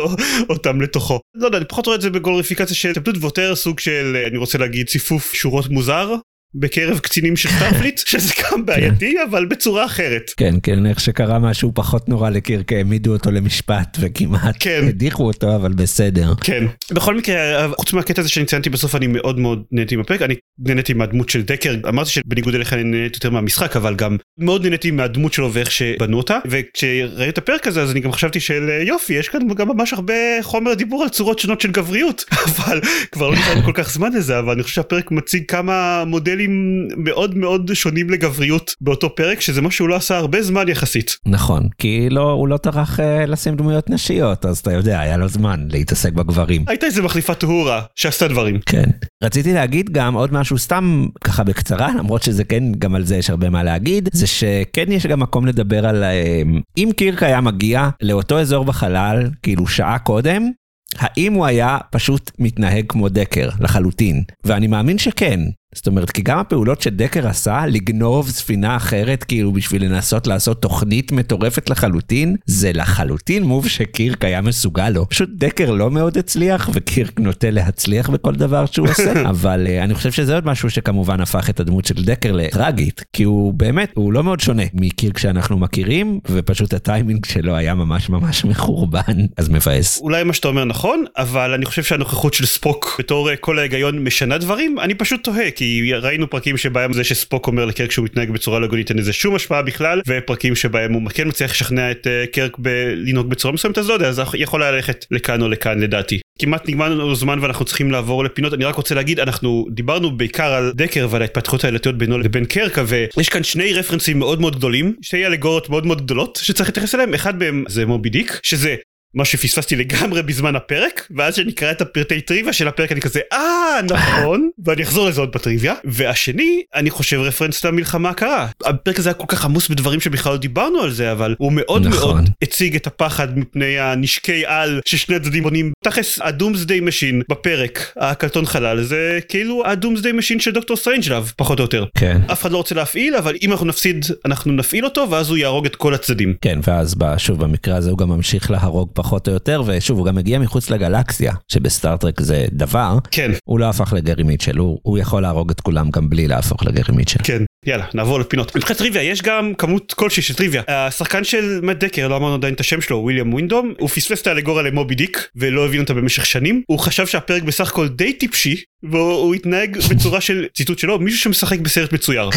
אותם 0.50 0.82
לתוכו. 0.82 1.20
לא 1.36 1.46
יודע 1.46 1.58
אני 1.58 1.66
פחות 1.66 1.86
רואה 1.86 1.96
את 1.96 2.02
זה 2.02 2.10
בגולריפיקציה 2.10 2.76
של 2.76 2.90
התאבדות 2.90 3.16
ויותר 3.22 3.56
סוג 3.56 3.80
של 3.80 4.14
אה, 4.16 4.28
אני 4.28 4.38
רוצה 4.38 4.58
להגיד 4.58 4.88
ציפוף 4.88 5.34
שורות 5.34 5.70
מוזר 5.70 6.16
בקרב 6.56 7.00
קצינים 7.00 7.36
של 7.36 7.50
סטארפליט 7.50 7.98
שזה 8.08 8.34
גם 8.44 8.66
בעייתי 8.66 9.16
אבל 9.30 9.46
בצורה 9.46 9.86
אחרת. 9.86 10.32
כן 10.38 10.56
כן 10.64 10.86
איך 10.86 11.00
שקרה 11.00 11.40
משהו 11.40 11.72
פחות 11.76 12.10
נורא 12.10 12.30
לקירק 12.30 12.74
העמידו 12.74 13.14
אותו 13.14 13.32
למשפט 13.32 13.98
וכמעט 14.00 14.56
כן. 14.60 14.86
הדיחו 14.88 15.24
אותו 15.24 15.56
אבל 15.56 15.74
בסדר. 15.74 16.34
כן 16.42 16.64
בכל 16.92 17.18
מקרה 17.18 17.68
חוץ 17.78 17.94
מהקטע 17.94 18.22
הזה 18.22 18.30
שאני 18.30 18.46
ציינתי 18.46 18.70
בסוף 18.70 18.96
אני 18.96 19.08
מאוד 19.08 19.40
מאוד 19.40 19.64
נהניתי 19.72 19.96
מהפרק 19.96 20.22
אני 20.22 20.36
נהניתי 20.60 20.94
מהדמות 20.94 21.30
של 21.30 21.42
דקר 21.42 21.76
אמרתי 21.88 22.10
שבניגוד 22.10 22.56
אליך 22.56 22.74
אני 22.74 22.84
נהניתי 22.84 23.18
יותר 23.18 23.30
מהמשחק 23.30 23.76
אבל 23.76 23.96
גם 23.96 24.18
מאוד 24.40 24.64
נהניתי 24.64 24.92
מהדמות 24.92 25.34
שלו 25.34 25.54
ואיך 25.54 25.72
שבנו 25.72 26.18
אותה 26.18 26.38
וכשראיתי 26.46 27.30
את 27.30 27.38
הפרק 27.38 27.68
הזה 27.68 27.82
אז 27.82 27.92
אני 27.92 28.00
גם 28.00 28.12
חשבתי 28.12 28.40
של 28.40 28.70
יופי 28.82 29.14
יש 29.14 29.30
כאן 29.30 29.48
גם 29.48 29.68
ממש 29.68 29.94
הרבה 29.94 30.14
חומר 30.42 30.74
דיבור 30.74 31.04
על 31.04 31.10
צורות 31.10 31.40
שונות 31.40 31.62
של 31.62 31.72
גבריות 31.72 32.26
אבל 32.48 32.82
כבר 33.12 33.30
לא 33.30 33.36
נשאר 33.36 33.62
כל 33.62 33.72
כך 33.74 33.92
זמן 33.92 34.14
לזה 34.14 34.40
אבל 34.40 34.54
אני 34.54 34.64
חושב 34.64 34.76
שהפרק 34.76 35.12
מציג 35.12 35.44
כמה 35.48 36.04
מודלים. 36.06 36.47
מודלים 36.48 36.88
מאוד 36.98 37.38
מאוד 37.38 37.74
שונים 37.74 38.10
לגבריות 38.10 38.72
באותו 38.82 39.16
פרק 39.16 39.42
שזה 39.42 39.62
מה 39.62 39.72
שהוא 39.72 39.90
לא 39.90 39.96
עשה 39.96 40.18
הרבה 40.18 40.42
זמן 40.42 40.70
יחסית. 40.70 41.18
נכון 41.26 41.68
כי 41.78 42.10
לא 42.10 42.32
הוא 42.32 42.48
לא 42.48 42.58
טרח 42.58 43.00
uh, 43.00 43.04
לשים 43.28 43.56
דמויות 43.56 43.90
נשיות 43.90 44.46
אז 44.46 44.60
אתה 44.60 44.74
יודע 44.74 45.00
היה 45.00 45.18
לו 45.18 45.28
זמן 45.28 45.68
להתעסק 45.70 46.14
בגברים. 46.14 46.64
הייתה 46.68 46.86
איזה 46.86 47.02
מחליפת 47.02 47.40
טהורה 47.40 47.82
שעשתה 47.96 48.28
דברים. 48.28 48.60
כן. 48.66 48.90
רציתי 49.24 49.54
להגיד 49.54 49.90
גם 49.90 50.14
עוד 50.14 50.34
משהו 50.34 50.58
סתם 50.58 51.06
ככה 51.24 51.44
בקצרה 51.44 51.90
למרות 51.98 52.24
שזה 52.24 52.44
כן 52.44 52.64
גם 52.80 52.96
על 52.96 53.06
זה 53.06 53.18
יש 53.18 53.30
הרבה 53.30 53.50
מה 53.50 53.64
להגיד 53.64 54.10
זה 54.14 54.28
שכן 54.28 54.92
יש 54.92 55.06
גם 55.06 55.20
מקום 55.20 55.46
לדבר 55.46 55.88
על 55.88 56.04
אה, 56.04 56.42
אם 56.78 56.90
קירק 56.98 57.24
היה 57.24 57.42
מגיע 57.42 57.90
לאותו 58.02 58.40
אזור 58.40 58.66
בחלל 58.66 59.30
כאילו 59.44 59.68
שעה 59.68 60.00
קודם 60.00 60.50
האם 60.96 61.34
הוא 61.34 61.46
היה 61.46 61.78
פשוט 61.92 62.32
מתנהג 62.40 62.86
כמו 62.88 63.10
דקר 63.10 63.50
לחלוטין? 63.60 64.24
ואני 64.44 64.68
מאמין 64.68 64.98
שכן. 64.98 65.40
זאת 65.76 65.88
אומרת, 65.88 66.12
כי 66.12 66.22
גם 66.22 66.40
הפעולות 66.40 66.82
שדקר 66.82 67.28
עשה, 67.28 67.66
לגנוב 67.66 68.30
ספינה 68.30 68.76
אחרת, 68.76 69.24
כאילו 69.24 69.54
בשביל 69.54 69.86
לנסות 69.86 70.28
לעשות 70.28 70.62
תוכנית 70.62 71.12
מטורפת 71.12 71.70
לחלוטין, 71.70 72.36
זה 72.46 72.72
לחלוטין 72.74 73.44
מוב 73.44 73.68
שקירק 73.68 74.26
היה 74.26 74.42
מסוגל 74.42 74.90
לו. 74.90 75.10
פשוט 75.10 75.30
דקר 75.34 75.72
לא 75.72 75.92
מאוד 75.92 76.18
הצליח, 76.18 76.70
וקירק 76.74 77.20
נוטה 77.20 77.50
להצליח 77.50 78.10
בכל 78.10 78.36
דבר 78.36 78.66
שהוא 78.66 78.88
עושה, 78.90 79.14
אבל 79.30 79.68
uh, 79.68 79.84
אני 79.84 79.94
חושב 79.94 80.12
שזה 80.12 80.36
עוד 80.36 80.46
משהו 80.46 80.70
שכמובן 80.70 81.22
הפך 81.22 81.50
את 81.50 81.60
הדמות 81.60 81.86
של 81.86 82.04
דקר 82.04 82.32
לטראגית, 82.32 83.04
כי 83.14 83.24
הוא 83.24 83.54
באמת, 83.54 83.92
הוא 83.96 84.14
לא 84.14 84.24
מאוד 84.24 84.40
שונה 84.40 84.64
מקירק 84.74 85.18
שאנחנו 85.18 85.58
מכירים, 85.58 86.20
ופשוט 86.30 86.74
הטיימינג 86.74 87.26
שלו 87.26 87.56
היה 87.56 87.76
ממש 87.76 88.10
ממש 88.10 88.46
מחורבן, 88.46 89.26
אז 89.38 89.50
מבאס. 89.50 90.00
אולי 90.02 90.24
מה 90.24 90.34
שאתה 90.34 90.48
אומר 90.48 90.66
נכון, 90.66 91.06
אבל 91.18 91.54
אני 91.54 91.66
חושב 91.66 91.84
שהנוכחות 91.84 92.34
של 92.34 92.46
ספוק 92.46 92.96
בתור 93.00 93.30
uh, 93.30 93.36
כל 93.40 93.60
ההיגיון 93.60 94.04
משנה 94.04 94.38
דברים, 94.38 94.80
אני 94.80 94.96
פשוט 94.96 95.24
תוהה, 95.24 95.52
כי 95.52 95.67
ראינו 96.02 96.30
פרקים 96.30 96.58
שבהם 96.58 96.94
זה 96.94 97.04
שספוק 97.04 97.48
אומר 97.48 97.66
לקרק 97.66 97.92
שהוא 97.92 98.06
מתנהג 98.06 98.32
בצורה 98.32 98.60
לא 98.60 98.66
הגיונית 98.66 98.90
אין 98.90 98.98
לזה 98.98 99.14
שום 99.14 99.36
השפעה 99.36 99.62
בכלל, 99.62 100.02
ופרקים 100.08 100.56
שבהם 100.56 100.94
הוא 100.94 101.10
כן 101.10 101.28
מצליח 101.28 101.52
לשכנע 101.52 101.92
את 101.92 102.08
uh, 102.08 102.34
קרק 102.34 102.58
לנהוג 102.96 103.30
בצורה 103.30 103.54
מסוימת, 103.54 103.78
אז 103.78 103.90
לא 103.90 103.94
יודע, 103.94 104.08
אז 104.08 104.22
יכול 104.34 104.64
היה 104.64 104.72
ללכת 104.72 105.06
לכאן 105.12 105.42
או 105.42 105.50
לכאן 105.50 105.80
לדעתי. 105.80 106.20
כמעט 106.40 106.70
נגמר 106.70 106.90
לנו 106.90 107.16
זמן 107.16 107.40
ואנחנו 107.42 107.66
צריכים 107.66 107.92
לעבור 107.92 108.24
לפינות 108.24 108.54
אני 108.54 108.66
רק 108.66 108.76
רוצה 108.76 108.96
להגיד 108.96 109.20
אנחנו 109.20 109.66
דיברנו 109.72 110.18
בעיקר 110.18 110.54
על 110.54 110.72
דקר 110.76 111.08
ועל 111.10 111.22
ההתפתחות 111.22 111.64
העלתיות 111.64 111.98
בינו 111.98 112.18
לבין 112.18 112.46
קרקע 112.46 112.84
ויש 112.88 113.30
כאן 113.30 113.44
שני 113.44 113.74
רפרנסים 113.74 114.20
מאוד 114.20 114.42
מאוד 114.42 114.56
גדולים 114.56 114.94
שתי 115.02 115.26
אלגוריות 115.26 115.70
מאוד 115.70 115.86
מאוד 115.86 116.02
גדולות 116.02 116.40
שצריך 116.44 116.70
להתייחס 116.70 116.96
אליהם 116.96 117.14
אחד 117.14 117.40
מהם 117.40 117.64
זה 117.68 117.86
מובי 117.86 118.10
דיק 118.10 118.40
שזה 118.44 118.76
מה 119.18 119.26
שפספסתי 119.26 119.76
לגמרי 119.76 120.24
בזמן 120.24 120.56
הפרק 120.56 121.08
ואז 121.16 121.36
שנקרא 121.36 121.72
את 121.72 121.82
הפרטי 121.82 122.22
טריוויה 122.22 122.54
של 122.54 122.68
הפרק 122.68 122.92
אני 122.92 123.02
כזה 123.02 123.20
אה 123.34 123.80
נכון. 123.90 124.50
ואני 124.66 124.84
אחזור 124.84 125.08
לזה 125.08 125.22
עוד 125.22 125.32
בטריוויה. 125.32 125.74
והשני 125.84 126.62
אני 126.76 126.90
חושב 126.90 127.20
רפרנס 127.20 127.66
למלחמה 127.66 128.10
הקרה. 128.10 128.48
הפרק 128.66 129.00
הזה 129.00 129.10
היה 129.10 129.14
כל 129.14 129.26
כך 129.28 129.46
עמוס 129.46 129.68
בדברים 129.68 130.00
שבכלל 130.00 130.32
לא 130.32 130.38
דיברנו 130.38 130.80
על 130.80 130.92
זה 130.92 131.12
אבל 131.12 131.36
הוא 131.38 131.52
מאוד 131.56 131.88
נכון. 131.88 132.16
מאוד 132.16 132.30
הציג 132.42 132.76
את 132.76 132.88
הפחד 132.88 133.38
מפני 133.40 133.80
הנשקי 133.80 134.46
על 134.46 134.82
ששני 134.86 135.16
הצדדים 135.16 135.44
בונים. 135.44 135.72
תכלס 135.84 136.20
ה 136.22 136.28
doomsday 136.28 136.80
machine 136.80 137.22
בפרק 137.30 137.94
הקלטון 137.98 138.46
חלל 138.46 138.84
זה 138.84 139.20
כאילו 139.30 139.64
ה 139.66 139.71
doomsday 139.71 140.12
machine 140.12 140.40
של 140.40 140.52
דוקטור 140.52 140.78
סטרנג'לאב 140.78 141.32
פחות 141.38 141.60
או 141.60 141.64
יותר. 141.64 141.86
כן. 141.98 142.22
אף 142.32 142.42
אחד 142.42 142.52
לא 142.52 142.58
רוצה 142.58 142.76
להפעיל 142.76 143.16
אבל 143.16 143.36
אם 143.42 143.52
אנחנו 143.52 143.66
נפסיד 143.66 144.06
אנחנו 144.26 144.52
נפעיל 144.52 144.86
אותו 144.86 145.08
ואז 145.10 145.30
הוא 145.30 145.38
יהרוג 145.38 145.66
את 145.66 145.76
כל 145.76 145.94
הצדדים. 145.94 146.34
כן 146.42 146.60
ואז 146.68 146.96
שוב 147.18 147.40
במקרה 147.40 147.76
הזה 147.76 147.90
הוא 147.90 147.98
גם 147.98 148.10
ממשיך 148.10 148.52
להרוג 148.52 148.90
פחות 149.08 149.28
או 149.28 149.34
יותר, 149.34 149.62
ושוב, 149.66 149.98
הוא 149.98 150.06
גם 150.06 150.16
מגיע 150.16 150.40
מחוץ 150.40 150.70
לגלקסיה, 150.70 151.34
שבסטארטרק 151.48 152.22
זה 152.22 152.46
דבר. 152.52 152.98
כן. 153.12 153.32
הוא 153.46 153.60
לא 153.60 153.70
הפך 153.70 153.94
לגרי 153.94 154.24
מיטשל, 154.24 154.58
הוא, 154.58 154.80
הוא 154.84 154.98
יכול 154.98 155.22
להרוג 155.22 155.52
את 155.52 155.62
כולם 155.62 155.90
גם 155.90 156.10
בלי 156.10 156.28
להפוך 156.28 156.64
לגרי 156.66 156.96
מיטשל. 156.96 157.20
כן. 157.24 157.44
יאללה 157.66 157.86
נעבור 157.94 158.20
לפינות. 158.20 158.56
מבחינת 158.56 158.78
טריוויה 158.78 159.04
יש 159.04 159.22
גם 159.22 159.54
כמות 159.58 159.94
כלשהי 159.94 160.24
של 160.24 160.34
טריוויה. 160.34 160.62
השחקן 160.68 161.24
של 161.24 161.60
מאט 161.64 161.78
דקר 161.78 162.08
לא 162.08 162.18
אמרנו 162.18 162.34
עדיין 162.34 162.54
את 162.54 162.60
השם 162.60 162.82
שלו 162.82 162.98
וויליאם 162.98 163.34
ווינדום 163.34 163.74
הוא 163.80 163.90
פספס 163.90 164.22
את 164.22 164.28
האלגוריה 164.28 164.64
למובי 164.64 164.96
דיק 164.96 165.30
ולא 165.36 165.66
הבין 165.66 165.82
אותה 165.82 165.94
במשך 165.94 166.26
שנים 166.26 166.62
הוא 166.68 166.80
חשב 166.80 167.08
שהפרק 167.08 167.44
בסך 167.44 167.70
הכל 167.70 167.88
די 167.88 168.14
טיפשי 168.14 168.64
והוא 168.84 169.36
התנהג 169.36 169.78
בצורה 169.90 170.22
של 170.22 170.46
ציטוט 170.56 170.80
שלו 170.80 171.00
מישהו 171.00 171.20
שמשחק 171.20 171.60
בסרט 171.60 171.94
מצויר 171.94 172.30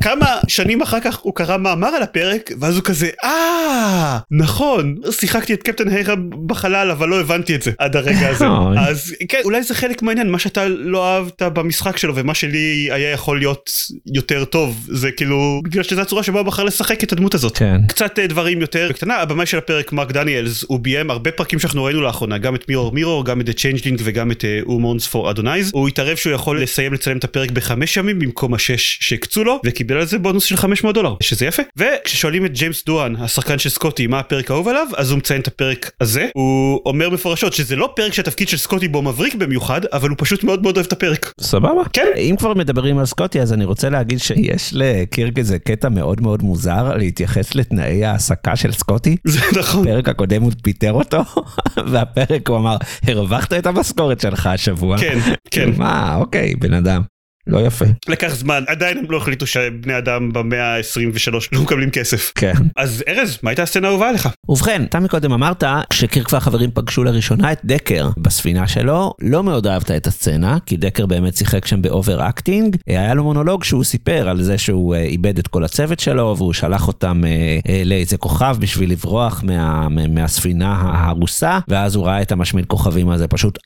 וכמה 0.00 0.38
שנים 0.48 0.82
אחר 0.82 1.00
כך 1.00 1.16
הוא 1.16 1.34
קרא 1.34 1.56
מאמר 1.56 1.88
על 1.88 2.02
הפרק 2.02 2.50
ואז 2.60 2.76
הוא 2.76 2.84
כזה 2.84 3.10
אה 3.24 4.18
נכון 4.30 4.94
שיחקתי 5.10 5.54
את 5.54 5.62
קפטן 5.62 5.88
אחאב 5.98 6.14
בחלל 6.46 6.90
אבל 6.90 7.08
לא 7.08 7.20
הבנתי 7.20 7.54
את 7.54 7.62
זה 7.62 7.70
עד 7.78 7.96
הרגע 7.96 8.28
הזה. 8.28 8.46
אז 8.88 9.14
כן 9.28 9.40
אולי 9.44 9.62
זה 9.62 9.74
חלק 9.74 10.02
מהעניין 10.02 10.30
מה 10.30 10.38
שאתה 10.38 10.68
לא 10.68 11.06
אהבת 11.06 11.42
במשחק 11.42 11.96
שלו 11.96 12.16
ומה 12.16 12.34
שלי 12.34 12.88
היה 12.92 13.10
יכול 13.10 13.38
להיות 13.38 13.70
יותר 14.14 14.44
טוב 14.44 14.86
זה 14.88 15.10
כאילו 15.10 15.60
בגלל 15.64 15.82
שזו 15.82 16.00
הצורה 16.00 16.22
שבה 16.22 16.38
הוא 16.38 16.46
בחר 16.46 16.64
לשחק 16.64 17.04
את 17.04 17.12
הדמות 17.12 17.34
הזאת. 17.34 17.58
כן. 17.58 17.80
קצת 17.88 18.18
דברים 18.18 18.60
יותר 18.60 18.86
בקטנה 18.90 19.16
הבמאי 19.16 19.46
של 19.46 19.58
הפרק 19.58 19.92
מרק 19.92 20.12
דניאלס 20.12 20.64
הוא 20.68 20.80
ביים 20.80 21.10
הרבה 21.10 21.30
פרקים 21.30 21.58
שאנחנו 21.58 21.84
ראינו 21.84 22.00
לאחרונה 22.00 22.38
גם 22.38 22.54
את 22.54 22.68
Mirror 22.68 22.92
Mirror 22.92 23.24
גם 23.24 23.40
את 23.40 23.50
Changeling 23.50 24.00
וגם 24.04 24.30
את 24.30 24.44
Who 24.66 24.79
Mourns 24.79 25.06
for 25.06 25.30
Adonais 25.30 25.70
הוא 25.74 25.88
התערב 25.88 26.16
שהוא 26.16 26.32
יכול 26.32 26.62
לסיים 26.62 26.92
לצלם 26.92 27.16
את 27.16 27.24
הפרק 27.24 27.50
בחמש 27.50 27.96
ימים 27.96 28.18
במקום 28.18 28.54
השש 28.54 28.98
שהקצו 29.00 29.44
לו 29.44 29.60
וקיבל 29.66 29.96
על 29.96 30.06
זה 30.06 30.18
בונוס 30.18 30.44
של 30.44 30.56
500 30.56 30.94
דולר 30.94 31.14
שזה 31.22 31.46
יפה. 31.46 31.62
וכששואלים 31.76 32.44
את 32.44 32.52
ג'יימס 32.52 32.84
דואן 32.84 33.16
השחקן 33.16 33.58
של 33.58 33.68
סקוטי 33.68 34.06
מה 34.06 34.18
הפרק 34.18 34.50
האהוב 34.50 34.68
עליו 34.68 34.86
אז 34.96 35.10
הוא 35.10 35.18
מציין 35.18 35.40
את 35.40 35.46
הפרק 35.46 35.87
הזה 36.00 36.28
הוא 36.34 36.80
אומר 36.86 37.10
מפורשות 37.10 37.52
שזה 37.52 37.76
לא 37.76 37.92
פרק 37.96 38.12
שהתפקיד 38.12 38.48
של 38.48 38.56
סקוטי 38.56 38.88
בו 38.88 39.02
מבריק 39.02 39.34
במיוחד 39.34 39.80
אבל 39.92 40.08
הוא 40.08 40.16
פשוט 40.20 40.44
מאוד 40.44 40.62
מאוד 40.62 40.76
אוהב 40.76 40.86
את 40.86 40.92
הפרק. 40.92 41.32
סבבה. 41.40 41.82
כן. 41.92 42.06
אם 42.16 42.34
כבר 42.38 42.54
מדברים 42.54 42.98
על 42.98 43.06
סקוטי 43.06 43.40
אז 43.40 43.52
אני 43.52 43.64
רוצה 43.64 43.88
להגיד 43.88 44.18
שיש 44.20 44.70
לקירק 44.72 45.38
איזה 45.38 45.58
קטע 45.58 45.88
מאוד 45.88 46.20
מאוד 46.20 46.42
מוזר 46.42 46.96
להתייחס 46.96 47.54
לתנאי 47.54 48.04
העסקה 48.04 48.56
של 48.56 48.72
סקוטי. 48.72 49.16
זה 49.24 49.40
נכון. 49.58 49.82
בפרק 49.82 50.08
הקודם 50.08 50.42
הוא 50.42 50.52
פיטר 50.62 50.92
אותו 50.92 51.22
והפרק 51.90 52.48
הוא 52.48 52.56
אמר 52.56 52.76
הרווחת 53.06 53.52
את 53.52 53.66
המשכורת 53.66 54.20
שלך 54.20 54.46
השבוע. 54.46 54.98
כן 54.98 55.18
כן. 55.50 55.70
מה 55.76 56.16
אוקיי 56.16 56.54
בן 56.54 56.72
אדם. 56.74 57.02
לא 57.48 57.66
יפה. 57.66 57.84
לקח 58.08 58.34
זמן 58.34 58.64
עדיין 58.66 58.98
הם 58.98 59.04
לא 59.08 59.16
החליטו 59.16 59.46
שבני 59.46 59.98
אדם 59.98 60.32
במאה 60.32 60.76
ה-23 60.76 61.32
לא 61.52 61.62
מקבלים 61.62 61.90
כסף. 61.90 62.32
כן. 62.34 62.52
אז 62.76 63.04
ארז 63.08 63.38
מה 63.42 63.50
הייתה 63.50 63.62
הסצנה 63.62 63.88
האהובה 63.88 64.08
עליך? 64.08 64.28
ובכן 64.48 64.82
אתה 64.84 65.00
מקודם 65.00 65.32
אמרת 65.32 65.64
שקירק 65.92 66.32
והחברים 66.32 66.70
פגשו 66.74 67.04
לראשונה 67.04 67.52
את 67.52 67.58
דקר 67.64 68.10
בספינה 68.16 68.68
שלו 68.68 69.14
לא 69.20 69.44
מאוד 69.44 69.66
אהבת 69.66 69.90
את 69.90 70.06
הסצנה 70.06 70.58
כי 70.66 70.76
דקר 70.76 71.06
באמת 71.06 71.36
שיחק 71.36 71.66
שם 71.66 71.82
ב 71.82 72.28
overacting 72.28 72.76
היה 72.86 73.14
לו 73.14 73.24
מונולוג 73.24 73.64
שהוא 73.64 73.84
סיפר 73.84 74.28
על 74.28 74.42
זה 74.42 74.58
שהוא 74.58 74.94
uh, 74.94 74.98
איבד 74.98 75.38
את 75.38 75.48
כל 75.48 75.64
הצוות 75.64 76.00
שלו 76.00 76.34
והוא 76.38 76.52
שלח 76.52 76.88
אותם 76.88 77.22
uh, 77.24 77.66
uh, 77.66 77.70
לאיזה 77.84 78.16
כוכב 78.16 78.56
בשביל 78.60 78.90
לברוח 78.90 79.42
מה, 79.46 79.88
מהספינה 79.88 80.72
ההרוסה 80.72 81.58
ואז 81.68 81.94
הוא 81.94 82.06
ראה 82.06 82.22
את 82.22 82.32
המשמיד 82.32 82.66
כוכבים 82.66 83.10
הזה 83.10 83.28
פשוט 83.28 83.58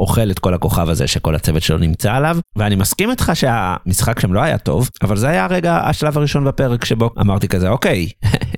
אוכל 0.00 0.30
את 0.30 0.38
כל 0.38 0.54
הכוכב 0.54 0.88
הזה 0.88 1.06
שכל 1.06 1.34
הצוות 1.34 1.62
שלו 1.62 1.78
נמצא 1.78 2.12
עליו 2.12 2.38
ואני 2.56 2.76
מסכים 2.76 3.12
איתך 3.16 3.32
שהמשחק 3.34 4.20
שם 4.20 4.32
לא 4.32 4.40
היה 4.40 4.58
טוב 4.58 4.90
אבל 5.02 5.16
זה 5.16 5.28
היה 5.28 5.44
הרגע 5.44 5.76
השלב 5.76 6.18
הראשון 6.18 6.44
בפרק 6.44 6.84
שבו 6.84 7.10
אמרתי 7.20 7.48
כזה 7.48 7.68
אוקיי 7.68 8.08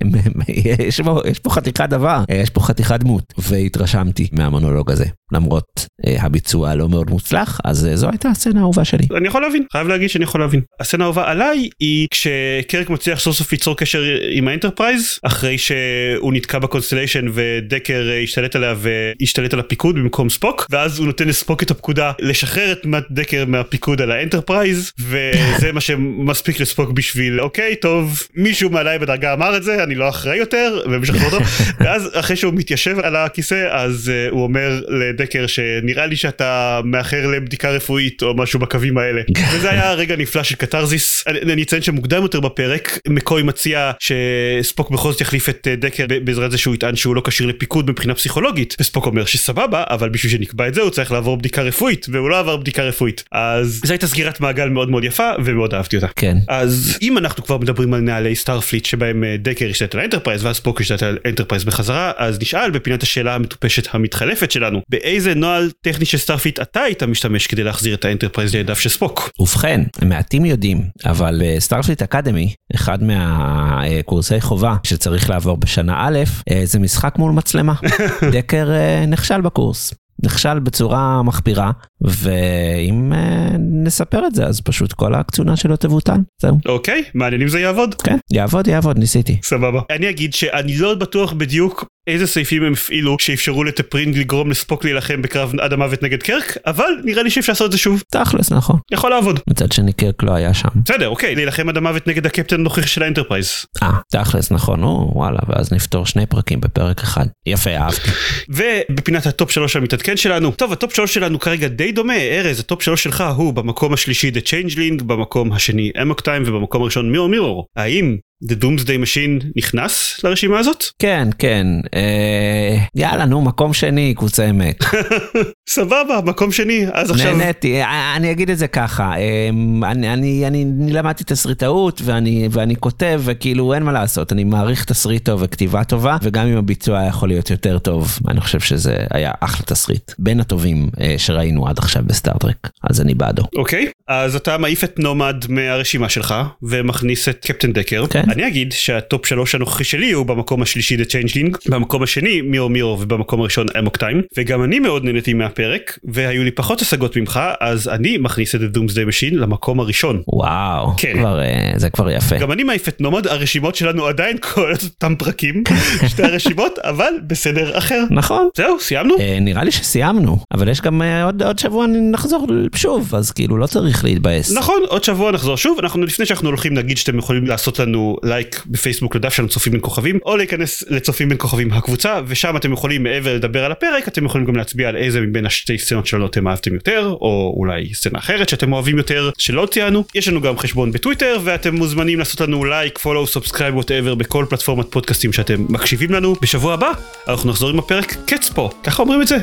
יש 0.87 1.01
פה, 1.01 1.21
יש 1.25 1.39
פה 1.39 1.49
חתיכת 1.49 1.89
דבר 1.89 2.23
יש 2.29 2.49
פה 2.49 2.61
חתיכת 2.61 2.99
דמות. 2.99 3.33
והתרשמתי 3.37 4.27
מהמונולוג 4.31 4.91
הזה 4.91 5.05
למרות 5.31 5.87
אה, 6.07 6.15
הביצוע 6.19 6.69
הלא 6.69 6.89
מאוד 6.89 7.09
מוצלח 7.09 7.59
אז 7.63 7.87
אה, 7.87 7.95
זו 7.95 8.09
הייתה 8.09 8.29
הסצנה 8.29 8.59
האהובה 8.59 8.85
שלי. 8.85 9.03
אני 9.17 9.27
יכול 9.27 9.41
להבין 9.41 9.63
חייב 9.71 9.87
להגיד 9.87 10.09
שאני 10.09 10.23
יכול 10.23 10.41
להבין 10.41 10.61
הסצנה 10.79 11.03
האהובה 11.03 11.31
עליי 11.31 11.69
היא 11.79 12.07
כשקרק 12.11 12.89
מצליח 12.89 13.19
סוף 13.19 13.35
סוף 13.37 13.51
ליצור 13.51 13.77
קשר 13.77 14.03
עם 14.31 14.47
האנטרפרייז 14.47 15.19
אחרי 15.23 15.57
שהוא 15.57 16.33
נתקע 16.33 16.59
בקונסטליישן 16.59 17.25
ודקר 17.33 18.09
אה, 18.09 18.19
השתלט 18.19 18.55
עליה 18.55 18.73
והשתלט 18.77 19.53
על 19.53 19.59
הפיקוד 19.59 19.95
במקום 19.95 20.29
ספוק 20.29 20.67
ואז 20.69 20.99
הוא 20.99 21.05
נותן 21.05 21.27
לספוק 21.27 21.63
את 21.63 21.71
הפקודה 21.71 22.11
לשחרר 22.19 22.71
את 22.71 22.85
מאט 22.85 23.05
דקר 23.11 23.45
מהפיקוד 23.47 24.01
על 24.01 24.11
האנטרפרייז 24.11 24.91
וזה 24.99 25.71
מה 25.71 25.81
שמספיק 25.81 26.59
לספוק 26.59 26.91
בשביל 26.91 27.41
אוקיי 27.41 27.75
טוב 27.75 28.23
מישהו 28.35 28.69
מעליי 28.69 28.99
בדרגה 28.99 29.33
אמר 29.33 29.57
את 29.57 29.63
זה 29.63 29.83
אני 29.83 29.95
לא 29.95 30.09
אחראי 30.09 30.37
יותר 30.37 30.81
ומשחרר 30.91 31.25
אותו 31.25 31.37
ואז 31.83 32.09
אחרי 32.13 32.35
שהוא 32.35 32.53
מתיישב 32.53 32.99
על 32.99 33.15
הכיסא 33.15 33.67
אז 33.71 34.11
uh, 34.11 34.31
הוא 34.31 34.43
אומר 34.43 34.81
לדקר 35.19 35.47
שנראה 35.47 36.05
לי 36.05 36.15
שאתה 36.15 36.81
מאחר 36.83 37.27
לבדיקה 37.27 37.69
רפואית 37.69 38.21
או 38.21 38.33
משהו 38.35 38.59
בקווים 38.59 38.97
האלה 38.97 39.21
וזה 39.53 39.71
היה 39.71 39.93
רגע 39.93 40.15
נפלא 40.15 40.43
של 40.43 40.55
קתרזיס 40.55 41.23
אני, 41.27 41.53
אני 41.53 41.63
אציין 41.63 41.81
שמוקדם 41.81 42.21
יותר 42.21 42.39
בפרק 42.39 42.99
מקוי 43.07 43.43
מציע 43.43 43.91
שספוק 43.99 44.91
בכל 44.91 45.11
זאת 45.11 45.21
יחליף 45.21 45.49
את 45.49 45.67
דקר 45.77 46.05
בעזרת 46.23 46.51
זה 46.51 46.57
שהוא 46.57 46.75
יטען 46.75 46.95
שהוא 46.95 47.15
לא 47.15 47.21
כשיר 47.25 47.47
לפיקוד 47.47 47.89
מבחינה 47.89 48.15
פסיכולוגית 48.15 48.75
וספוק 48.79 49.05
אומר 49.05 49.25
שסבבה 49.25 49.83
אבל 49.89 50.09
בשביל 50.09 50.31
שנקבע 50.31 50.67
את 50.67 50.73
זה 50.73 50.81
הוא 50.81 50.89
צריך 50.89 51.11
לעבור 51.11 51.37
בדיקה 51.37 51.61
רפואית 51.61 52.05
והוא 52.09 52.29
לא 52.29 52.39
עבר 52.39 52.57
בדיקה 52.57 52.83
רפואית 52.83 53.23
אז 53.31 53.81
זו 53.85 53.93
הייתה 53.93 54.07
סגירת 54.07 54.39
מעגל 54.39 54.69
מאוד 54.69 54.89
מאוד 54.89 55.03
יפה 55.03 55.29
ומאוד 55.45 55.73
אהבתי 55.73 55.95
אותה. 55.95 56.07
כן. 56.15 56.37
אז 56.47 56.97
אם 57.01 57.17
אנחנו 57.17 57.43
כבר 57.43 57.57
מדברים 57.57 57.93
על 57.93 58.01
נהלי 58.01 58.35
סטארפליט 58.35 58.85
שבהם 58.85 59.23
דקר 59.39 59.69
השתלט 59.69 59.95
על 59.95 60.01
האנטרפרייז 60.01 60.45
ואז 60.45 60.55
ספוק 60.55 60.81
השתלט 60.81 61.03
על 61.03 61.17
האנטרפרייז 61.25 61.63
בחזרה 61.63 62.11
אז 62.17 62.39
נשאל 62.41 62.71
בפינת 62.71 63.03
השאלה 63.03 63.35
המטופשת 63.35 63.95
המתחלפת 63.95 64.51
שלנו 64.51 64.81
באיזה 65.09 65.35
נוהל 65.35 65.71
טכני 65.81 66.05
של 66.05 66.17
סטארפליט 66.17 66.59
אתה 66.59 66.81
היית 66.81 67.03
משתמש 67.03 67.47
כדי 67.47 67.63
להחזיר 67.63 67.93
את 67.95 68.05
האנטרפרייז 68.05 68.55
לידיו 68.55 68.75
של 68.75 68.89
ספוק. 68.89 69.29
ובכן 69.39 69.81
מעטים 70.01 70.45
יודעים 70.45 70.81
אבל 71.05 71.41
סטארפליט 71.59 72.01
אקדמי 72.01 72.53
אחד 72.75 73.03
מהקורסי 73.03 74.41
חובה 74.41 74.75
שצריך 74.83 75.29
לעבור 75.29 75.57
בשנה 75.57 75.95
א' 75.97 76.19
זה 76.63 76.79
משחק 76.79 77.15
מול 77.17 77.31
מצלמה 77.31 77.73
דקר 78.33 78.69
נכשל 79.07 79.41
בקורס. 79.41 79.93
נכשל 80.23 80.59
בצורה 80.59 81.23
מחפירה, 81.23 81.71
ואם 82.01 83.13
אה, 83.13 83.49
נספר 83.83 84.27
את 84.27 84.35
זה, 84.35 84.45
אז 84.45 84.61
פשוט 84.61 84.93
כל 84.93 85.15
הקצונה 85.15 85.55
שלו 85.55 85.75
תבוטל. 85.75 86.17
זהו. 86.41 86.57
אוקיי, 86.65 87.03
מעניין 87.13 87.41
אם 87.41 87.47
זה 87.47 87.59
יעבוד. 87.59 87.95
כן, 87.95 88.17
יעבוד, 88.31 88.67
יעבוד, 88.67 88.97
ניסיתי. 88.97 89.39
סבבה. 89.43 89.81
אני 89.89 90.09
אגיד 90.09 90.33
שאני 90.33 90.77
לא 90.77 90.95
בטוח 90.95 91.33
בדיוק 91.33 91.85
איזה 92.07 92.27
סעיפים 92.27 92.63
הם 92.63 92.73
הפעילו 92.73 93.17
שאפשרו 93.19 93.63
לטפרינג 93.63 94.17
לגרום 94.17 94.51
לספוק 94.51 94.85
להילחם 94.85 95.21
בקרב 95.21 95.53
עד 95.59 95.73
המוות 95.73 96.03
נגד 96.03 96.23
קירק, 96.23 96.57
אבל 96.65 96.89
נראה 97.03 97.23
לי 97.23 97.29
שאפשר 97.29 97.51
לעשות 97.51 97.65
את 97.65 97.71
זה 97.71 97.77
שוב. 97.77 98.03
תכלס, 98.11 98.51
נכון. 98.51 98.79
יכול 98.91 99.09
לעבוד. 99.09 99.39
מצד 99.49 99.71
שני 99.71 99.93
קירק 99.93 100.23
לא 100.23 100.31
היה 100.31 100.53
שם. 100.53 100.69
בסדר, 100.85 101.07
אוקיי, 101.07 101.35
להילחם 101.35 101.69
עד 101.69 101.77
המוות 101.77 102.07
נגד 102.07 102.25
הקפטן 102.25 102.55
הנוכחי 102.55 102.87
של 102.87 103.03
האנטרפרייז. 103.03 103.65
אה, 103.83 103.91
תכלס, 104.11 104.51
נכון, 104.51 104.83
או, 104.83 105.11
וואלה, 105.15 105.39
ואז 105.47 105.73
נפתור 105.73 106.05
שני 106.05 106.25
פרקים 106.25 106.61
בפרק 106.61 107.01
אחד. 107.01 107.25
יפה, 107.45 107.69
אהבתי. 107.69 108.09
ובפינת 108.49 109.25
הטופ 109.25 109.51
3 109.51 109.75
המתעדכן 109.75 110.17
שלנו, 110.17 110.51
טוב, 110.51 110.73
הטופ 110.73 110.95
3 110.95 111.13
שלנו 111.13 111.39
כרגע 111.39 111.67
די 111.67 111.91
דומה, 111.91 112.17
ארז, 112.17 112.59
הטופ 112.59 112.83
3 112.83 113.03
שלך 113.03 113.23
הוא 113.35 113.53
במקום 113.53 113.93
השלישי 113.93 114.31
The 114.35 114.41
Changeling, 114.47 115.03
במקום 115.03 115.51
השני 115.51 115.91
Amok 116.01 116.21
Time 116.21 116.43
ובמקום 116.45 116.81
הראשון 116.81 117.11
Mirror 117.11 117.27
Mirror. 117.27 117.65
האם 117.75 118.17
The 118.43 118.55
Doomsday 118.63 119.03
Machine 119.03 119.45
נכנס 119.55 120.23
לרשימה 120.23 120.59
הזאת? 120.59 120.83
כן, 120.99 121.27
כן, 121.39 121.67
אה, 121.95 122.77
יאללה, 122.95 123.25
נו, 123.25 123.41
מקום 123.41 123.73
שני, 123.73 124.13
קבוצה 124.17 124.49
אמת. 124.49 124.83
סבבה, 125.69 126.19
מקום 126.25 126.51
שני, 126.51 126.85
אז 126.93 127.11
עכשיו... 127.11 127.37
נהניתי, 127.37 127.81
אה, 127.81 128.15
אני 128.15 128.31
אגיד 128.31 128.49
את 128.49 128.57
זה 128.57 128.67
ככה, 128.67 129.13
אה, 129.17 129.49
אני, 129.91 130.13
אני, 130.13 130.47
אני, 130.47 130.63
אני 130.63 130.91
למדתי 130.91 131.23
תסריטאות 131.23 132.01
ואני, 132.05 132.47
ואני 132.51 132.75
כותב, 132.75 133.21
וכאילו 133.25 133.73
אין 133.73 133.83
מה 133.83 133.91
לעשות, 133.91 134.31
אני 134.31 134.43
מעריך 134.43 134.85
תסריט 134.85 135.25
טוב 135.25 135.41
וכתיבה 135.43 135.83
טובה, 135.83 136.17
וגם 136.21 136.47
אם 136.47 136.57
הביצוע 136.57 137.03
יכול 137.03 137.29
להיות 137.29 137.49
יותר 137.49 137.79
טוב, 137.79 138.19
אני 138.27 138.41
חושב 138.41 138.59
שזה 138.59 138.97
היה 139.11 139.31
אחלה 139.39 139.65
תסריט, 139.65 140.11
בין 140.19 140.39
הטובים 140.39 140.89
אה, 141.01 141.15
שראינו 141.17 141.67
עד 141.67 141.77
עכשיו 141.77 142.03
בסטארטרק, 142.05 142.69
אז 142.83 143.01
אני 143.01 143.13
בעדו. 143.13 143.43
אוקיי, 143.55 143.87
אז 144.07 144.35
אתה 144.35 144.57
מעיף 144.57 144.83
את 144.83 144.99
נומד 144.99 145.35
מהרשימה 145.49 146.09
שלך, 146.09 146.35
ומכניס 146.63 147.29
את 147.29 147.45
קפטן 147.45 147.73
דקר. 147.73 148.05
כן. 148.09 148.28
אני 148.29 148.47
אגיד 148.47 148.71
שהטופ 148.71 149.25
שלוש 149.25 149.55
הנוכחי 149.55 149.83
שלי 149.83 150.11
הוא 150.11 150.25
במקום 150.25 150.61
השלישי 150.61 150.95
The 150.97 151.05
Changeling, 151.05 151.57
במקום 151.69 152.03
השני 152.03 152.41
Mirror 152.41 152.69
Mirror 152.69 152.97
ובמקום 152.99 153.41
הראשון 153.41 153.65
Amok 153.79 153.97
Time, 153.97 154.21
וגם 154.37 154.63
אני 154.63 154.79
מאוד 154.79 155.05
נהניתי 155.05 155.33
מהפרק, 155.33 155.99
והיו 156.03 156.43
לי 156.43 156.51
פחות 156.51 156.81
השגות 156.81 157.17
ממך, 157.17 157.39
אז 157.59 157.87
אני 157.87 158.17
מכניס 158.17 158.55
את 158.55 158.61
Doomsday 158.61 159.09
Machine 159.09 159.35
למקום 159.35 159.79
הראשון. 159.79 160.21
וואו, 160.27 160.93
כן. 160.97 161.13
כבר, 161.19 161.39
אה, 161.41 161.71
זה 161.75 161.89
כבר 161.89 162.11
יפה. 162.11 162.37
גם 162.37 162.51
אני 162.51 162.63
מעיף 162.63 162.87
את 162.87 163.01
נומד, 163.01 163.27
הרשימות 163.27 163.75
שלנו 163.75 164.05
עדיין 164.05 164.37
כוללות 164.53 164.83
אותם 164.83 165.15
פרקים, 165.15 165.63
שתי 166.09 166.23
הרשימות, 166.23 166.79
אבל 166.79 167.13
בסדר 167.27 167.77
אחר. 167.77 168.03
נכון. 168.11 168.49
זהו, 168.57 168.79
סיימנו? 168.79 169.15
אה, 169.19 169.37
נראה 169.41 169.63
לי 169.63 169.71
שסיימנו, 169.71 170.37
אבל 170.53 170.69
יש 170.69 170.81
גם 170.81 171.01
אה, 171.01 171.23
עוד, 171.23 171.43
עוד 171.43 171.59
שבוע 171.59 171.85
נחזור 171.87 172.47
שוב, 172.75 173.15
אז 173.15 173.31
כאילו 173.31 173.57
לא 173.57 173.67
צריך 173.67 174.03
להתבאס. 174.03 174.51
נכון, 174.51 174.81
עוד 174.87 175.03
שבוע 175.03 175.31
נחזור 175.31 175.57
שוב, 175.57 175.79
אנחנו 175.79 176.03
לפני 176.03 176.25
שאנחנו 176.25 176.49
הולכים 176.49 176.73
נגיד 176.73 176.97
שאתם 176.97 177.17
יכולים 177.17 177.47
לעשות 177.47 177.79
לנו 177.79 178.18
לייק 178.23 178.63
בפייסבוק 178.67 179.15
לדף 179.15 179.33
שלנו 179.33 179.49
צופים 179.49 179.73
בין 179.73 179.81
כוכבים, 179.81 180.19
או 180.25 180.37
להיכנס 180.37 180.83
לצופים 180.89 181.29
בין 181.29 181.37
כוכבים 181.37 181.73
הקבוצה, 181.73 182.19
ושם 182.27 182.57
אתם 182.57 182.73
יכולים 182.73 183.03
מעבר 183.03 183.35
לדבר 183.35 183.65
על 183.65 183.71
הפרק, 183.71 184.07
אתם 184.07 184.25
יכולים 184.25 184.47
גם 184.47 184.55
להצביע 184.55 184.89
על 184.89 184.95
איזה 184.95 185.21
מבין 185.21 185.45
השתי 185.45 185.77
סצנות 185.77 186.07
שלנו 186.07 186.25
אתם 186.25 186.47
אהבתם 186.47 186.73
יותר, 186.73 187.15
או 187.21 187.53
אולי 187.57 187.93
סצנה 187.93 188.19
אחרת 188.19 188.49
שאתם 188.49 188.73
אוהבים 188.73 188.97
יותר, 188.97 189.29
שלא 189.37 189.67
ציינו. 189.71 190.03
יש 190.15 190.27
לנו 190.27 190.41
גם 190.41 190.57
חשבון 190.57 190.91
בטוויטר, 190.91 191.37
ואתם 191.43 191.75
מוזמנים 191.75 192.19
לעשות 192.19 192.41
לנו 192.41 192.65
לייק, 192.65 192.97
follow, 192.97 193.27
subscribe, 193.27 193.75
whatever, 193.75 194.15
בכל 194.15 194.45
פלטפורמת 194.49 194.85
פודקאסטים 194.89 195.33
שאתם 195.33 195.65
מקשיבים 195.69 196.11
לנו. 196.11 196.35
בשבוע 196.41 196.73
הבא 196.73 196.91
אנחנו 197.27 197.49
נחזור 197.49 197.69
עם 197.69 197.79
הפרק 197.79 198.15
קצפו, 198.25 198.69
ככה 198.83 199.03
אומרים 199.03 199.21
את 199.21 199.27
זה? 199.27 199.37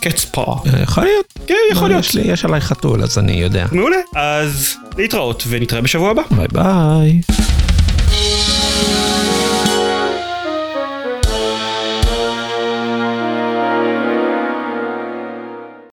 קצפו. 0.00 0.42
אה, 0.42 0.82
יכול 0.82 1.04
להיות. 1.04 1.32
כן, 1.46 1.54
יכול 1.72 1.88
להיות. 1.88 2.04
יש, 2.04 2.14
לי, 2.14 2.22
יש 2.22 2.44
עליי 2.44 2.60
חתול, 2.60 3.02
אז 3.02 3.18
אני 3.18 3.32
יודע. 3.32 3.66
מעולה, 3.72 3.96
אז 4.16 4.76
להתראות 4.98 5.44
ונתראה 5.48 5.80
בשבוע 5.80 6.10
הבא. 6.10 6.22
ביי 6.30 6.46
ביי. 6.52 7.20
Música 8.78 9.47